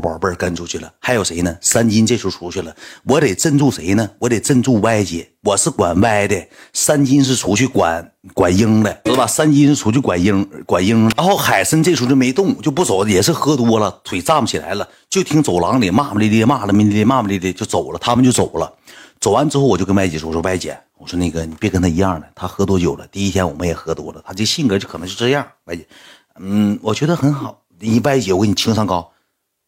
[0.00, 1.56] 宝贝儿跟出去了，还有谁呢？
[1.60, 4.10] 三金这时候出去了，我得镇住谁呢？
[4.18, 9.26] 我得镇住歪姐，我是管歪的，三金是出去管管英的，知道吧？
[9.26, 18.72] 三金是出去管英管英，然后海参这时候就没动，就不走，也是喝多了，腿站不起来了，就听走廊里骂骂咧咧，骂了咧咧，骂骂咧咧就走了，他们就走了。
[19.18, 25.46] 走完之后，我就跟歪姐说：“我说歪姐，我说那个你别跟他一样的，他喝多酒了，第一天我们也喝多了，他这性格就可能就这样。
[25.64, 25.86] 歪姐，
[26.38, 27.62] 嗯，我觉得很好。
[27.78, 29.10] 你歪姐，我给你情商高。”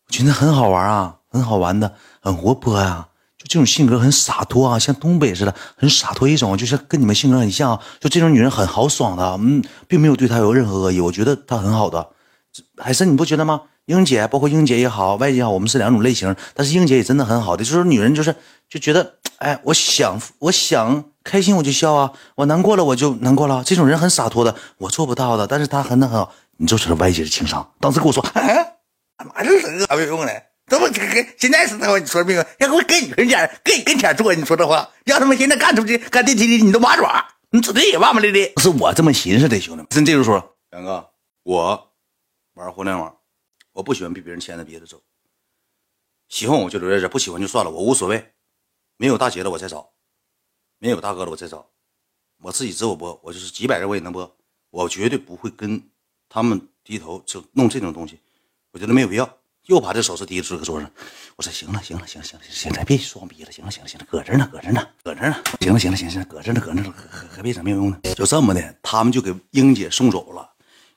[0.08, 7.78] 觉得很好玩啊，很好玩的，很活泼呀，就这种性格很洒脱啊，像东北似的，很洒脱一种，就是跟你们性格很像。
[8.00, 12.08] 就这种女人很豪爽的，嗯，并没有对她有任何恶意，我觉得她很好的。
[12.78, 13.62] 海参，你不觉得吗？
[13.84, 18.34] 英姐，包括英姐也好，外姐也好，我们是两种类型，但是英姐也真的很好的，就是女人就是
[18.68, 26.32] 就觉得，哎，我想我想开心我就笑啊，我难过了我就难过了，这种人很洒脱的，我做不到的，但是她很很好。
[26.60, 28.67] 你就知道外姐的情商，当时跟我说，哎。
[29.18, 30.32] 他妈这是啥没用呢？
[30.66, 32.44] 这不跟现在是他妈你说没有？
[32.58, 38.52] 要我跟你跟前跟你跟前坐，你说这话，要他妈现在干出去干电梯里，你都麻爪，你指定也骂骂咧咧。
[38.54, 38.60] 不。
[38.60, 39.86] 是我这么寻思的，兄弟们。
[39.90, 41.10] 真这时候说，杨哥，
[41.42, 41.92] 我
[42.54, 43.16] 玩互联网，
[43.72, 45.02] 我不喜欢被别人牵着鼻子走。
[46.28, 48.32] 喜欢我就留在这，不喜欢就算了，我无所谓。
[48.98, 49.90] 没有大姐了我再找，
[50.78, 51.70] 没有大哥了我再找。
[52.42, 54.36] 我自己直播播，我就是几百人我也能播，
[54.70, 55.82] 我绝对不会跟
[56.28, 58.20] 他们低头就弄这种东西。
[58.78, 59.28] 觉得没有必要，
[59.66, 60.90] 又把这首饰提搁桌上。
[61.36, 63.52] 我说行了，行了，行了行了行，咱别装逼了。
[63.52, 65.36] 行了，行了，行了，搁这呢，搁这呢，搁这呢。
[65.60, 67.98] 行了，行了，行行，搁这呢，搁这呢，可可别整没有用呢。
[68.16, 70.48] 就这么的，他们就给英姐送走了。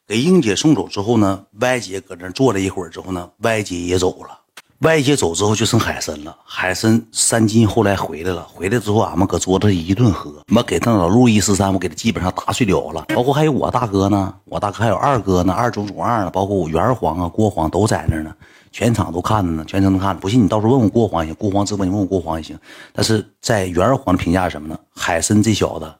[0.08, 4.41] 给英姐送走之后呢，歪姐搁这坐了一会儿之后呢，歪姐也走了。
[4.82, 18.34] 外界走之后就剩海参了，海参三金后来回来了，回来之后俺们搁桌子一顿喝，妈给那老路一十三，我给他基本上打碎了了，包括还有我大哥呢，我大哥还有二哥呢，二中中二呢，包括我袁二黄啊、郭黄都在那呢，
[18.72, 22.58] 全场都看着呢，全程都看着，不信你到时候问问郭黄也行，郭黄直播你问问郭黄也行，
[22.92, 24.76] 但是在袁二黄的评价是什么呢？
[24.96, 25.94] 海参这小子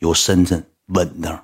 [0.00, 1.42] 有深沉稳当。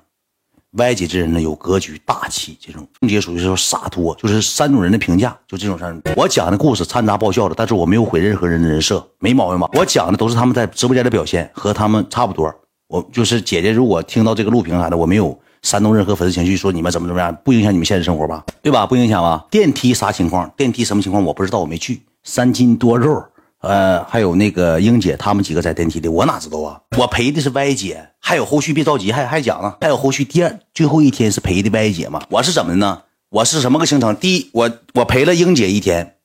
[0.73, 5.99] 歪姐这人呢，有格局、大气，这种凤姐属于是洒脱，就是三种人的评价，就这种事儿。
[6.15, 9.67] 我讲的故事掺杂爆笑的，但是我没有毁任何人的人设，没毛病吧？
[9.73, 12.53] 我讲的都是他们在直播间的表现，和他们差不多。
[12.87, 18.43] 我就是姐姐，如果听到这个录屏啥的，我没有煽动任何粉丝情绪，说你们怎么怎么样，不影响你们现实生活吧？
[18.61, 18.85] 对吧？
[18.85, 19.43] 不影响吧？
[19.49, 20.47] 电梯啥情况？
[20.55, 21.23] 电梯什么情况？
[21.23, 22.03] 我不知道，我没去。
[22.23, 23.23] 三斤多肉。
[23.61, 26.79] 呃，还有那个英姐，他们几个在电梯里，我哪知道啊？
[26.97, 30.23] 我陪的是歪姐，还有后续，别着急，还还讲呢，还有后续。
[30.23, 32.21] 第二最后一天是陪的歪姐嘛？
[32.29, 33.01] 我是怎么的呢？
[33.29, 34.15] 我是什么个行程？
[34.15, 36.15] 第一，我我陪了英姐一天，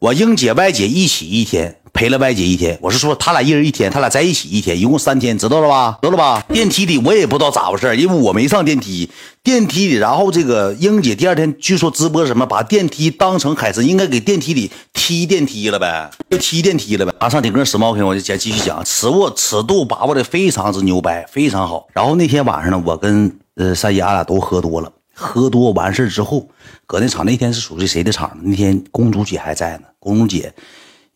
[0.00, 1.80] 我英姐、歪姐一起一天。
[1.96, 5.98] 陪了歪姐一天，我是说他俩一人一天，他俩在一起一天，一共三天，知道了吧？
[6.02, 6.44] 知道了吧？
[6.52, 9.10] 电梯里我也不知道咋回事因为我没上电梯。
[9.42, 17.14] 电梯里，然后这个英姐第二天据说直播什么，把电梯当成海参，应该给电梯里踢电梯了呗，就踢电梯了呗。
[17.18, 21.86] 马上顶个时髦，我就先继续讲，尺握尺度把握的非常之牛掰，非常好。
[21.94, 26.46] 然后那天晚上呢，我跟呃三姨俺俩都喝多了，喝多完事之后，
[26.86, 28.36] 搁那场那天是属于谁的场？
[28.42, 30.52] 那天公主姐还在呢，公主姐。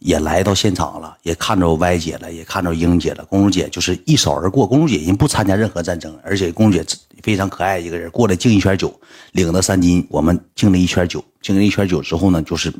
[0.01, 3.25] 也来到现场了，也看着歪姐了，也看着英姐了。
[3.27, 4.67] 公主姐就是一扫而过。
[4.67, 6.85] 公主姐人不参加任何战争，而且公主姐
[7.23, 8.11] 非常可爱一个人。
[8.11, 8.93] 过来敬一圈酒，
[9.33, 11.25] 领了三金，我们敬了一圈酒。
[11.41, 12.73] 敬了一圈酒之后呢，就是，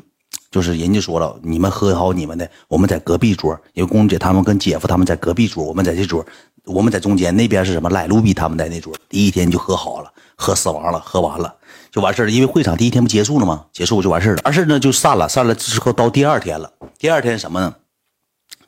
[0.51, 3.57] 就是人家说了，你们喝好你们的，我们在隔壁桌。
[3.73, 6.23] 因为公姐他们跟姐夫他们在隔壁桌，我们在这桌，
[6.65, 7.33] 我们在中间。
[7.35, 7.89] 那边是什么？
[7.89, 8.93] 赖卢比他们在那桌。
[9.07, 11.55] 第一天就喝好了，喝死亡了，喝完了。
[11.89, 13.65] 就完事了，因为会场第一天不结束了吗？
[13.71, 16.69] 结束就完事了，完事呢就散了，散了之后到第二天了。
[16.99, 17.73] 第二天什么呢？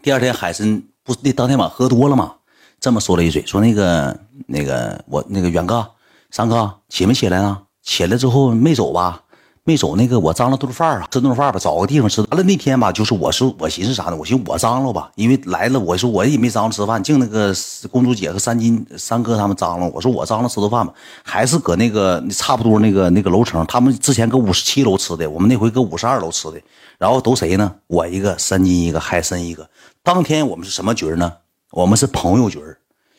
[0.02, 2.36] 第二天海参不那当天晚上喝多了吗？
[2.80, 4.18] 这么说了一嘴，说那个
[4.48, 5.86] 那个我那个远哥、
[6.32, 7.62] 三哥起没起来呢？
[7.82, 9.23] 起来之后没走吧？
[9.66, 12.20] 没走，那个我张罗顿饭啊，吃顿饭吧，找个地方吃。
[12.20, 14.16] 完了那天吧，就是我是我寻思啥呢？
[14.18, 17.56] 我寻思我张罗吧，因为来了，我说我也没张罗吃饭，净那个
[17.90, 19.88] 公主姐和三金三哥他们张罗。
[19.92, 26.60] 我说我张罗吃顿饭吧，还是搁那个差不多那个那个楼层，他们之前搁五十七楼吃的，我们那回搁五十二楼吃的。
[26.98, 27.74] 然后都谁呢？
[27.88, 29.70] 我一个，三金一个，海参一个。
[30.04, 31.32] 当天我们是什么局呢？
[31.72, 32.60] 我们是朋友局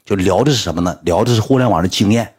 [0.04, 0.98] 就聊的是什么呢？
[1.04, 2.34] 聊的是互联网的经验。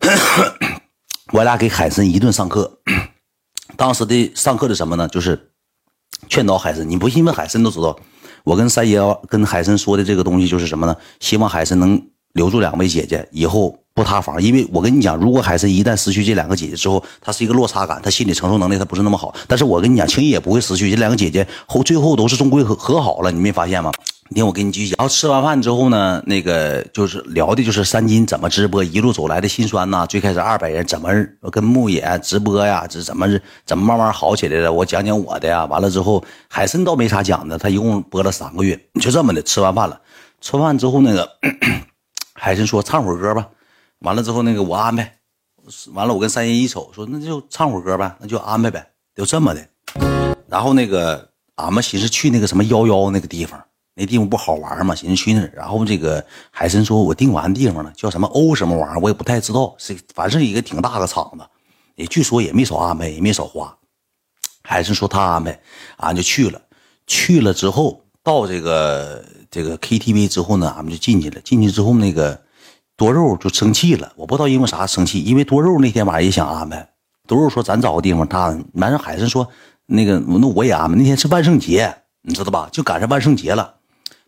[1.32, 2.78] 我俩给海参一顿上课。
[3.76, 5.06] 当时的上课的什么呢？
[5.08, 5.50] 就是
[6.28, 6.88] 劝导海参。
[6.88, 7.96] 你不信问海参都知道。
[8.44, 10.96] 我跟三爷跟海参说的这个东西就是什么呢？
[11.18, 12.00] 希望海参能
[12.34, 14.40] 留住两位姐姐，以后不塌房。
[14.40, 19.34] 因为我跟你讲，如果海参一旦失去这两个姐姐之后，他是一个落差感，他心理承受能力他不是那么好。
[19.48, 23.32] 但是我跟你讲，轻易也不会失去这两个姐姐后，最后都是终归和和好了。
[23.32, 23.90] 你没发现吗？
[24.28, 24.96] 你听我给你继续讲。
[24.98, 30.04] 然后吃完饭之后呢，那个就是聊的就是三金怎么直播，一路走来的辛酸呐。
[30.06, 31.08] 最开始二百人怎么
[31.52, 32.86] 跟牧野直播呀？
[32.88, 33.28] 这怎么
[33.64, 34.72] 怎么慢慢好起来的？
[34.72, 35.64] 我讲讲我的呀。
[35.66, 39.40] 完了之后，海参倒没啥讲的，他一共播了三个月，就这么的。
[39.42, 40.00] 吃完饭了，
[40.40, 41.30] 吃完饭之后那个
[42.34, 43.46] 海参说唱会歌吧。
[44.00, 45.18] 完了之后那个我安排，
[45.94, 48.84] 完了我跟三金一瞅说那就唱会歌呗，那就安排呗，
[49.14, 49.64] 就这么的。
[50.48, 53.62] 然后那个俺们寻思去那个什么幺幺那个地方。
[53.98, 55.50] 那地方不好玩嘛，寻思去那儿。
[55.56, 59.74] 然后这个海参说：“我订完地方了，叫什么欧什么玩意儿，我也不太知道。
[59.78, 61.44] 是反正一个挺大的场子，
[61.94, 63.74] 也据说也没少安排，也没少花。”
[64.62, 65.58] 海参说他安排，
[65.96, 66.60] 俺就去了。
[67.06, 71.40] 去了之后，到这个这个 KTV 之后呢，俺们就进去了。
[71.40, 72.38] 进去之后，那个
[72.96, 74.12] 多肉就生气了。
[74.16, 76.86] 我不知道因为啥生气，因为多肉那天晚上也想安排。
[77.26, 79.48] 多肉说：“咱找个地方。”他男人，海参说
[79.86, 80.96] ：“那个那我也安排。
[80.96, 82.68] 那天是万圣节，你知道吧？
[82.70, 83.75] 就赶上万圣节了。”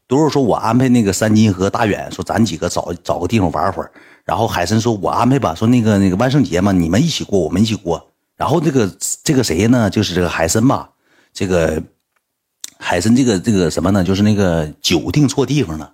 [0.09, 3.93] 多肉说：“我安排那个三金和大远，说咱几个找找个地方玩会儿。”
[4.25, 8.05] 然后海参说：“我安排吧。”说那个那个万圣节嘛，你们一起过，我们一起过。
[8.35, 8.91] 然后这个
[9.23, 9.91] 这个谁呢？
[9.91, 10.89] 就是这个海参吧。
[11.35, 11.83] 这个
[12.79, 14.03] 海参这个这个什么呢？
[14.03, 15.93] 就是那个酒订错地方了，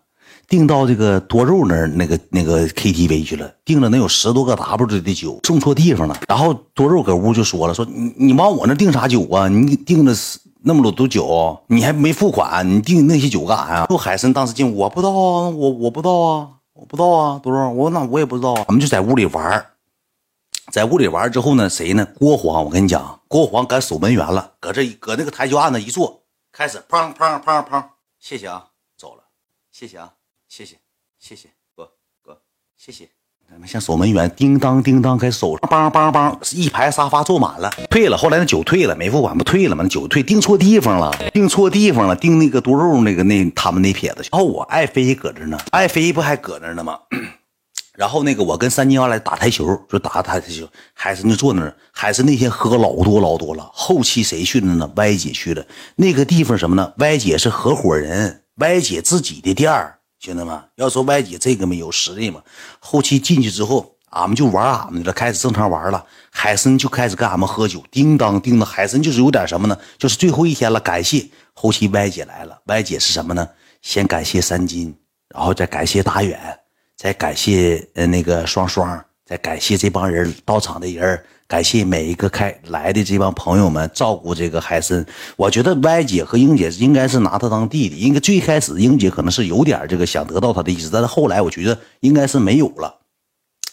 [0.49, 6.17] 订到这个多肉那儿那个那个 KTV 去了，订了能有十多个 W 的酒，送错地方了。
[6.29, 9.49] 然后多肉搁屋就说了：“说你你往我那订啥酒啊？
[9.49, 13.87] 你订的是。”那么多酒，你还没付款，你订那些酒干啥呀？
[13.87, 17.69] 就海参当时进，我不知道啊，我我不知道啊，我不知道啊，多少？
[17.69, 18.65] 我那我也不知道啊。
[18.69, 19.67] 我们就在屋里玩
[20.73, 22.09] 在屋里玩之后呢，谁呢？
[22.19, 27.85] 郭黄，我跟你讲，郭黄敢守门员了，搁这搁那个台球案子一坐，开始砰砰砰砰，
[28.19, 29.25] 谢谢啊，走了，
[29.71, 30.15] 谢谢啊，
[30.49, 30.77] 谢谢，
[31.19, 32.41] 谢谢哥哥，
[32.79, 33.14] 谢谢。
[33.51, 37.71] 咱们像守门员，叮当叮当，开始守，梆梆梆，一排沙发坐满了。
[37.89, 39.85] 退了，后来那酒退了，没付款不退了吗？
[39.85, 44.29] 那酒退，订错地方了，订错地方了，订那个多肉那个那他们那撇子去。
[44.33, 46.99] 然后我爱妃搁这呢，爱妃不还搁那呢吗？
[47.97, 51.77] 然后那个我跟三金要来打台球，就打台球，海参就坐那儿。
[51.93, 53.71] 海参那天喝老多老多了。
[53.73, 54.91] 后期谁去了呢？
[54.97, 55.65] 歪姐去了。
[55.95, 56.93] 那个地方什么呢？
[56.97, 59.99] 歪姐是合伙人，歪姐自己的店儿。
[60.25, 62.43] 兄弟们，要说歪姐这个没有实力嘛，
[62.79, 66.03] 后期进去之后，俺们就玩俺们的了，开始正常玩了。
[66.31, 68.67] 海参就开始跟俺们喝酒，叮当叮当。
[68.67, 69.79] 海参就是有点什么呢？
[69.99, 71.29] 就是最后一天了，感谢。
[71.53, 73.47] 后期歪姐来了，歪姐是什么呢？
[73.83, 74.97] 先感谢三金，
[75.29, 76.41] 然后再感谢大远，
[76.97, 81.23] 再感谢呃那个双双，再感谢这帮人到场的人。
[81.47, 85.05] 感谢每一个开来的这帮朋友们照顾这个海参。
[85.37, 87.97] 我觉得歪姐和英姐应该是拿他当弟弟。
[87.97, 92.95] 应该最开始英姐可能是有点这个想得到他的意思，但是后来我觉得应该是没有了，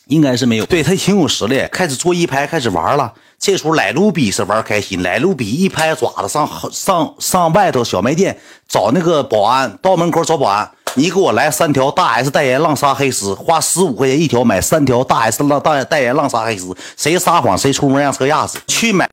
[0.07, 0.65] 应该是没有。
[0.65, 3.13] 对他挺有实力，开始坐一排开始玩了。
[3.39, 10.69] 这时候莱卢比是玩开心，莱卢比一拍爪子上上上外头小卖店找那个保安，到门口找保安。
[10.95, 18.59] 你给我来三条大 S 代言浪莎黑丝，花十五块钱一条，买三条大 S 浪代代言浪莎黑丝，谁撒谎谁出门让车压死。
[18.67, 19.09] 去买